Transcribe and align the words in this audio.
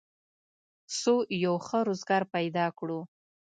څو 0.99 1.13
یو 1.45 1.55
ښه 1.65 1.79
روزګار 1.87 2.23
پیدا 2.35 2.65
کړو 2.77 2.99